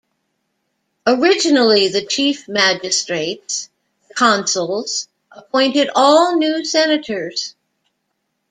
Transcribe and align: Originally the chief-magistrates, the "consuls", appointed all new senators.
Originally 1.05 1.87
the 1.87 2.03
chief-magistrates, 2.03 3.69
the 4.07 4.13
"consuls", 4.15 5.07
appointed 5.31 5.91
all 5.93 6.37
new 6.39 6.65
senators. 6.65 7.53